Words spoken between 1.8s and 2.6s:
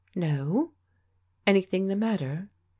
the matter